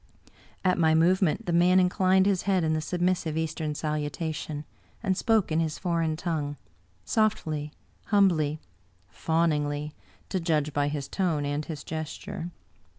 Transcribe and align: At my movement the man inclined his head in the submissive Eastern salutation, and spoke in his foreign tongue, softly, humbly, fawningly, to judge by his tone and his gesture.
At 0.65 0.79
my 0.79 0.95
movement 0.95 1.45
the 1.45 1.53
man 1.53 1.79
inclined 1.79 2.25
his 2.25 2.41
head 2.49 2.63
in 2.63 2.73
the 2.73 2.81
submissive 2.81 3.37
Eastern 3.37 3.75
salutation, 3.75 4.65
and 5.03 5.15
spoke 5.15 5.51
in 5.51 5.59
his 5.59 5.77
foreign 5.77 6.15
tongue, 6.17 6.57
softly, 7.05 7.71
humbly, 8.07 8.59
fawningly, 9.09 9.93
to 10.29 10.39
judge 10.39 10.73
by 10.73 10.87
his 10.87 11.07
tone 11.07 11.45
and 11.45 11.65
his 11.65 11.83
gesture. 11.83 12.49